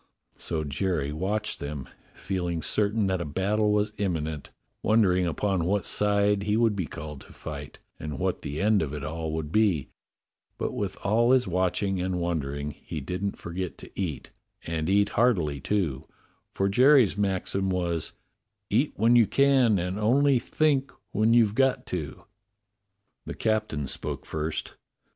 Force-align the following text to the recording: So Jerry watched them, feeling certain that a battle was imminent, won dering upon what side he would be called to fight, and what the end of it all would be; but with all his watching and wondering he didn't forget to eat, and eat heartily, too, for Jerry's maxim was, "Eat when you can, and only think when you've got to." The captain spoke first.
So 0.35 0.63
Jerry 0.63 1.13
watched 1.13 1.59
them, 1.59 1.87
feeling 2.15 2.63
certain 2.63 3.05
that 3.05 3.21
a 3.21 3.23
battle 3.23 3.71
was 3.71 3.93
imminent, 3.99 4.49
won 4.81 5.03
dering 5.03 5.27
upon 5.27 5.65
what 5.65 5.85
side 5.85 6.41
he 6.41 6.57
would 6.57 6.75
be 6.75 6.87
called 6.87 7.21
to 7.21 7.33
fight, 7.33 7.77
and 7.99 8.17
what 8.17 8.41
the 8.41 8.59
end 8.59 8.81
of 8.81 8.93
it 8.95 9.03
all 9.03 9.31
would 9.33 9.51
be; 9.51 9.89
but 10.57 10.71
with 10.73 10.97
all 11.03 11.33
his 11.33 11.47
watching 11.47 12.01
and 12.01 12.19
wondering 12.19 12.71
he 12.71 12.99
didn't 12.99 13.37
forget 13.37 13.77
to 13.77 13.91
eat, 13.93 14.31
and 14.65 14.89
eat 14.89 15.09
heartily, 15.09 15.59
too, 15.59 16.07
for 16.51 16.67
Jerry's 16.67 17.15
maxim 17.15 17.69
was, 17.69 18.13
"Eat 18.71 18.93
when 18.95 19.15
you 19.15 19.27
can, 19.27 19.77
and 19.77 19.99
only 19.99 20.39
think 20.39 20.91
when 21.11 21.35
you've 21.35 21.53
got 21.53 21.85
to." 21.93 22.23
The 23.27 23.35
captain 23.35 23.85
spoke 23.85 24.25
first. 24.25 24.73